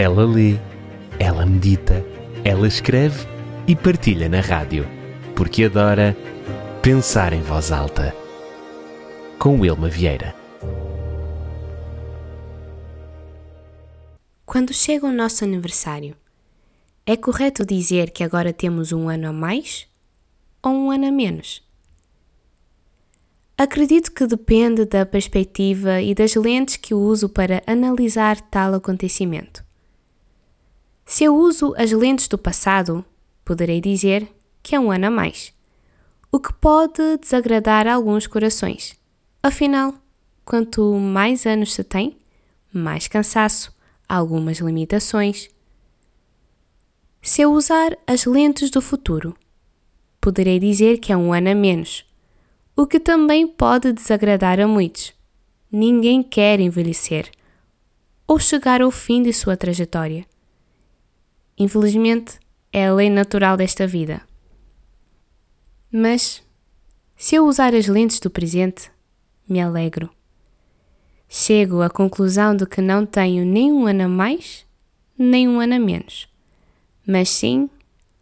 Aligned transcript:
Ela 0.00 0.24
lê, 0.24 0.56
ela 1.18 1.44
medita, 1.44 2.06
ela 2.44 2.68
escreve 2.68 3.26
e 3.66 3.74
partilha 3.74 4.28
na 4.28 4.40
rádio, 4.40 4.86
porque 5.34 5.64
adora 5.64 6.16
pensar 6.80 7.32
em 7.32 7.42
voz 7.42 7.72
alta. 7.72 8.14
Com 9.40 9.58
Wilma 9.58 9.88
Vieira. 9.88 10.36
Quando 14.46 14.72
chega 14.72 15.04
o 15.04 15.10
nosso 15.10 15.42
aniversário, 15.42 16.14
é 17.04 17.16
correto 17.16 17.66
dizer 17.66 18.12
que 18.12 18.22
agora 18.22 18.52
temos 18.52 18.92
um 18.92 19.08
ano 19.08 19.26
a 19.26 19.32
mais 19.32 19.88
ou 20.62 20.74
um 20.74 20.90
ano 20.92 21.08
a 21.08 21.10
menos? 21.10 21.60
Acredito 23.56 24.12
que 24.12 24.28
depende 24.28 24.84
da 24.84 25.04
perspectiva 25.04 26.00
e 26.00 26.14
das 26.14 26.36
lentes 26.36 26.76
que 26.76 26.94
uso 26.94 27.28
para 27.28 27.64
analisar 27.66 28.40
tal 28.40 28.74
acontecimento. 28.74 29.66
Se 31.08 31.24
eu 31.24 31.34
uso 31.34 31.74
as 31.78 31.90
lentes 31.90 32.28
do 32.28 32.36
passado, 32.36 33.02
poderei 33.42 33.80
dizer 33.80 34.30
que 34.62 34.74
é 34.74 34.78
um 34.78 34.92
ano 34.92 35.06
a 35.06 35.10
mais, 35.10 35.54
o 36.30 36.38
que 36.38 36.52
pode 36.52 37.16
desagradar 37.16 37.86
alguns 37.88 38.26
corações. 38.26 38.94
Afinal, 39.42 39.94
quanto 40.44 40.92
mais 40.98 41.46
anos 41.46 41.72
se 41.72 41.82
tem, 41.82 42.18
mais 42.70 43.08
cansaço, 43.08 43.74
algumas 44.06 44.58
limitações. 44.58 45.48
Se 47.22 47.40
eu 47.40 47.54
usar 47.54 47.96
as 48.06 48.26
lentes 48.26 48.70
do 48.70 48.82
futuro, 48.82 49.34
poderei 50.20 50.58
dizer 50.58 50.98
que 50.98 51.10
é 51.10 51.16
um 51.16 51.32
ano 51.32 51.48
a 51.48 51.54
menos 51.54 52.04
o 52.76 52.86
que 52.86 53.00
também 53.00 53.48
pode 53.48 53.94
desagradar 53.94 54.60
a 54.60 54.68
muitos. 54.68 55.14
Ninguém 55.72 56.22
quer 56.22 56.60
envelhecer 56.60 57.30
ou 58.26 58.38
chegar 58.38 58.82
ao 58.82 58.90
fim 58.90 59.22
de 59.22 59.32
sua 59.32 59.56
trajetória. 59.56 60.27
Infelizmente, 61.58 62.38
é 62.72 62.86
a 62.86 62.94
lei 62.94 63.10
natural 63.10 63.56
desta 63.56 63.86
vida. 63.86 64.22
Mas, 65.90 66.42
se 67.16 67.34
eu 67.34 67.46
usar 67.46 67.74
as 67.74 67.88
lentes 67.88 68.20
do 68.20 68.30
presente, 68.30 68.90
me 69.48 69.60
alegro. 69.60 70.10
Chego 71.28 71.82
à 71.82 71.90
conclusão 71.90 72.54
de 72.54 72.64
que 72.64 72.80
não 72.80 73.04
tenho 73.04 73.44
nem 73.44 73.72
um 73.72 73.86
ano 73.86 74.04
a 74.04 74.08
mais, 74.08 74.66
nem 75.18 75.48
um 75.48 75.60
ano 75.60 75.74
a 75.74 75.78
menos, 75.78 76.28
mas 77.06 77.28
sim 77.28 77.68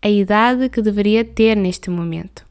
a 0.01 0.09
idade 0.09 0.69
que 0.69 0.81
deveria 0.81 1.25
ter 1.25 1.57
neste 1.57 1.91
momento. 1.91 2.47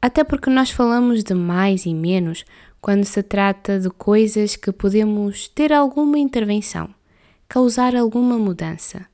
Até 0.00 0.24
porque 0.24 0.48
nós 0.48 0.70
falamos 0.70 1.22
de 1.22 1.34
mais 1.34 1.84
e 1.84 1.92
menos 1.92 2.44
quando 2.80 3.04
se 3.04 3.22
trata 3.22 3.78
de 3.78 3.90
coisas 3.90 4.56
que 4.56 4.72
podemos 4.72 5.48
ter 5.48 5.72
alguma 5.72 6.18
intervenção, 6.18 6.94
causar 7.50 7.96
alguma 7.96 8.38
mudança. 8.38 9.08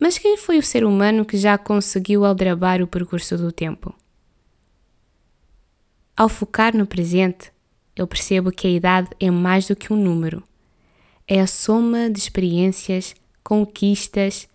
Mas 0.00 0.18
quem 0.18 0.36
foi 0.36 0.58
o 0.58 0.62
ser 0.62 0.84
humano 0.84 1.24
que 1.24 1.36
já 1.36 1.56
conseguiu 1.56 2.24
aldrabar 2.24 2.82
o 2.82 2.86
percurso 2.88 3.38
do 3.38 3.52
tempo? 3.52 3.94
Ao 6.16 6.28
focar 6.28 6.76
no 6.76 6.84
presente, 6.84 7.52
eu 7.94 8.08
percebo 8.08 8.50
que 8.50 8.66
a 8.66 8.70
idade 8.70 9.08
é 9.20 9.30
mais 9.30 9.68
do 9.68 9.76
que 9.76 9.92
um 9.92 9.96
número. 9.96 10.42
É 11.28 11.40
a 11.40 11.46
soma 11.46 12.10
de 12.10 12.18
experiências, 12.18 13.14
conquistas 13.44 14.48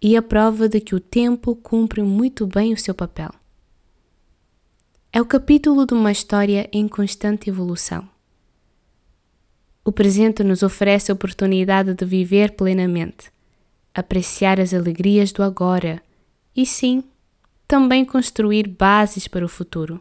e 0.00 0.16
a 0.16 0.22
prova 0.22 0.68
de 0.68 0.78
que 0.80 0.94
o 0.94 1.00
tempo 1.00 1.56
cumpre 1.56 2.04
muito 2.04 2.46
bem 2.46 2.72
o 2.72 2.78
seu 2.78 2.94
papel. 2.94 3.34
É 5.12 5.20
o 5.20 5.26
capítulo 5.26 5.84
de 5.84 5.92
uma 5.92 6.12
história 6.12 6.70
em 6.72 6.86
constante 6.86 7.50
evolução. 7.50 8.08
O 9.88 9.92
presente 9.92 10.44
nos 10.44 10.62
oferece 10.62 11.10
a 11.10 11.14
oportunidade 11.14 11.94
de 11.94 12.04
viver 12.04 12.52
plenamente, 12.52 13.32
apreciar 13.94 14.60
as 14.60 14.74
alegrias 14.74 15.32
do 15.32 15.42
agora 15.42 16.02
e, 16.54 16.66
sim, 16.66 17.02
também 17.66 18.04
construir 18.04 18.68
bases 18.68 19.26
para 19.26 19.46
o 19.46 19.48
futuro. 19.48 19.98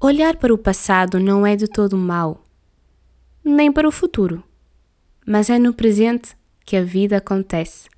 Olhar 0.00 0.36
para 0.36 0.54
o 0.54 0.56
passado 0.56 1.20
não 1.20 1.46
é 1.46 1.56
de 1.56 1.68
todo 1.68 1.94
mal, 1.94 2.42
nem 3.44 3.70
para 3.70 3.86
o 3.86 3.92
futuro, 3.92 4.42
mas 5.26 5.50
é 5.50 5.58
no 5.58 5.74
presente 5.74 6.34
que 6.64 6.74
a 6.74 6.82
vida 6.82 7.18
acontece. 7.18 7.90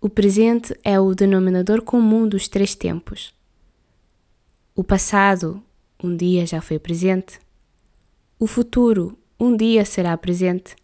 O 0.00 0.08
presente 0.08 0.72
é 0.84 1.00
o 1.00 1.16
denominador 1.16 1.82
comum 1.82 2.28
dos 2.28 2.46
três 2.46 2.76
tempos 2.76 3.34
o 4.76 4.84
passado 4.84 5.60
um 6.04 6.14
dia 6.14 6.46
já 6.46 6.60
foi 6.60 6.78
presente. 6.78 7.40
O 8.38 8.46
futuro 8.46 9.18
um 9.40 9.56
dia 9.56 9.82
será 9.86 10.14
presente. 10.14 10.76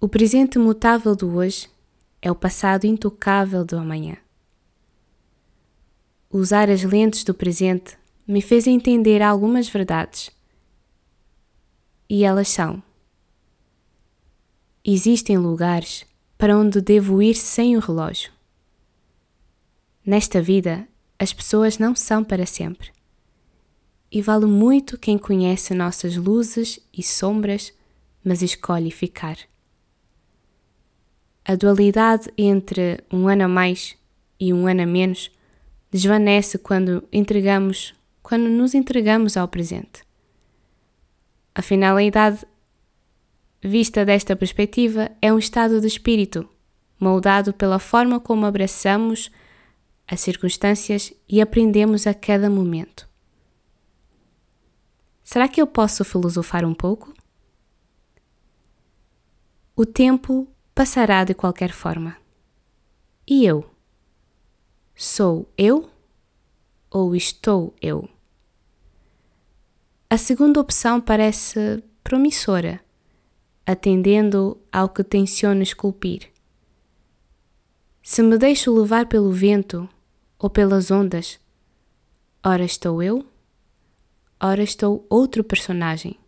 O 0.00 0.08
presente 0.08 0.58
mutável 0.58 1.14
do 1.14 1.36
hoje 1.36 1.68
é 2.22 2.30
o 2.30 2.34
passado 2.34 2.86
intocável 2.86 3.62
do 3.62 3.76
amanhã. 3.76 4.16
Usar 6.30 6.70
as 6.70 6.82
lentes 6.82 7.24
do 7.24 7.34
presente 7.34 7.98
me 8.26 8.40
fez 8.40 8.66
entender 8.66 9.20
algumas 9.20 9.68
verdades. 9.68 10.30
E 12.08 12.24
elas 12.24 12.48
são: 12.48 12.82
Existem 14.82 15.36
lugares 15.36 16.06
para 16.38 16.56
onde 16.56 16.80
devo 16.80 17.20
ir 17.20 17.34
sem 17.34 17.76
o 17.76 17.80
relógio. 17.80 18.32
Nesta 20.06 20.40
vida 20.40 20.88
as 21.18 21.34
pessoas 21.34 21.76
não 21.76 21.94
são 21.94 22.24
para 22.24 22.46
sempre. 22.46 22.90
E 24.14 24.20
vale 24.20 24.44
muito 24.44 24.98
quem 24.98 25.16
conhece 25.16 25.72
nossas 25.72 26.18
luzes 26.18 26.78
e 26.92 27.02
sombras, 27.02 27.72
mas 28.22 28.42
escolhe 28.42 28.90
ficar. 28.90 29.38
A 31.42 31.54
dualidade 31.54 32.30
entre 32.36 33.02
um 33.10 33.26
ano 33.26 33.44
a 33.44 33.48
mais 33.48 33.96
e 34.38 34.52
um 34.52 34.66
ano 34.66 34.82
a 34.82 34.86
menos 34.86 35.30
desvanece 35.90 36.58
quando 36.58 37.02
entregamos, 37.10 37.94
quando 38.22 38.50
nos 38.50 38.74
entregamos 38.74 39.38
ao 39.38 39.48
presente. 39.48 40.04
A 41.54 41.62
finalidade 41.62 42.46
vista 43.62 44.04
desta 44.04 44.36
perspectiva 44.36 45.10
é 45.22 45.32
um 45.32 45.38
estado 45.38 45.80
de 45.80 45.86
espírito, 45.86 46.46
moldado 47.00 47.54
pela 47.54 47.78
forma 47.78 48.20
como 48.20 48.44
abraçamos 48.44 49.30
as 50.06 50.20
circunstâncias 50.20 51.14
e 51.26 51.40
aprendemos 51.40 52.06
a 52.06 52.12
cada 52.12 52.50
momento. 52.50 53.10
Será 55.22 55.48
que 55.48 55.62
eu 55.62 55.66
posso 55.66 56.04
filosofar 56.04 56.64
um 56.64 56.74
pouco? 56.74 57.14
O 59.74 59.86
tempo 59.86 60.48
passará 60.74 61.24
de 61.24 61.34
qualquer 61.34 61.72
forma. 61.72 62.16
E 63.26 63.44
eu? 63.44 63.70
Sou 64.94 65.48
eu 65.56 65.90
ou 66.90 67.14
estou 67.14 67.74
eu? 67.80 68.08
A 70.10 70.18
segunda 70.18 70.60
opção 70.60 71.00
parece 71.00 71.82
promissora, 72.04 72.80
atendendo 73.64 74.60
ao 74.70 74.88
que 74.88 75.02
tenciono 75.02 75.62
esculpir. 75.62 76.30
Se 78.02 78.22
me 78.22 78.36
deixo 78.36 78.74
levar 78.74 79.06
pelo 79.06 79.32
vento 79.32 79.88
ou 80.38 80.50
pelas 80.50 80.90
ondas, 80.90 81.40
ora 82.44 82.64
estou 82.64 83.02
eu, 83.02 83.24
ora 84.42 84.62
estou 84.62 85.06
outro 85.08 85.44
personagem. 85.44 86.18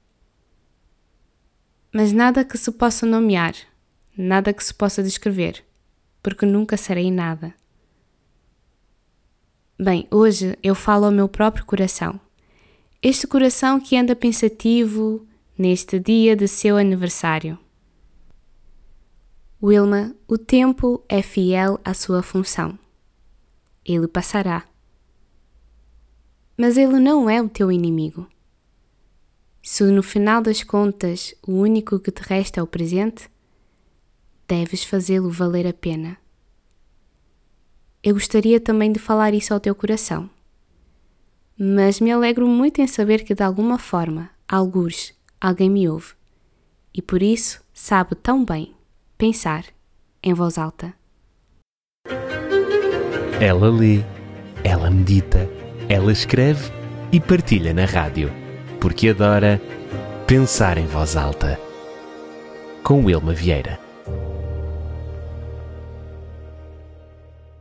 Mas 1.93 2.13
nada 2.13 2.45
que 2.45 2.57
se 2.57 2.71
possa 2.71 3.05
nomear, 3.05 3.55
nada 4.17 4.53
que 4.53 4.63
se 4.63 4.73
possa 4.73 5.03
descrever, 5.03 5.65
porque 6.23 6.47
nunca 6.47 6.77
serei 6.77 7.11
nada. 7.11 7.53
Bem, 9.79 10.07
hoje 10.11 10.57
eu 10.63 10.75
falo 10.75 11.07
ao 11.07 11.11
meu 11.11 11.29
próprio 11.29 11.65
coração. 11.65 12.21
Este 13.03 13.27
coração 13.27 13.81
que 13.81 13.97
anda 13.97 14.15
pensativo 14.15 15.27
neste 15.59 15.99
dia 15.99 16.37
de 16.37 16.47
seu 16.47 16.77
aniversário. 16.77 17.59
Wilma, 19.61 20.15
o 20.29 20.39
tempo 20.39 21.05
é 21.09 21.21
fiel 21.21 21.81
à 21.85 21.93
sua 21.93 22.23
função. 22.23 22.79
Ele 23.85 24.07
passará. 24.07 24.65
Mas 26.57 26.77
ele 26.77 27.01
não 27.01 27.29
é 27.29 27.43
o 27.43 27.49
teu 27.49 27.71
inimigo. 27.71 28.29
Se 29.63 29.83
no 29.85 30.03
final 30.03 30.43
das 30.43 30.63
contas 30.63 31.35
o 31.47 31.53
único 31.53 31.99
que 31.99 32.11
te 32.11 32.21
resta 32.21 32.61
é 32.61 32.63
o 32.63 32.67
presente, 32.67 33.29
deves 34.47 34.85
fazê-lo 34.85 35.31
valer 35.31 35.67
a 35.67 35.73
pena. 35.73 36.19
Eu 38.03 38.15
gostaria 38.15 38.61
também 38.61 38.93
de 38.93 38.99
falar 38.99 39.33
isso 39.33 39.55
ao 39.55 39.61
teu 39.61 39.75
coração, 39.75 40.29
mas 41.59 42.01
me 42.01 42.13
alegro 42.13 42.47
muito 42.47 42.81
em 42.81 42.87
saber 42.87 43.25
que 43.25 43.35
de 43.35 43.43
alguma 43.43 43.79
forma, 43.79 44.31
algures, 44.47 45.15
alguém 45.41 45.71
me 45.71 45.89
ouve 45.89 46.13
e 46.93 47.01
por 47.01 47.23
isso 47.23 47.63
sabe 47.73 48.15
tão 48.15 48.45
bem 48.45 48.75
Pensar 49.17 49.65
em 50.23 50.35
voz 50.35 50.59
alta. 50.59 50.93
Ela 53.41 53.71
lê, 53.71 54.05
ela 54.65 54.91
medita, 54.91 55.49
ela 55.95 56.11
escreve 56.11 56.73
e 57.13 57.21
partilha 57.21 57.73
na 57.73 57.85
rádio, 57.85 58.33
porque 58.81 59.11
adora 59.11 59.61
Pensar 60.27 60.77
em 60.77 60.87
Voz 60.87 61.17
Alta, 61.17 61.57
com 62.83 63.05
Wilma 63.05 63.33
Vieira. 63.33 63.84